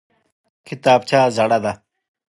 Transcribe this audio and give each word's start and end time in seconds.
کتابچه 0.67 1.19
زړه 1.37 1.57
ده! 1.63 1.73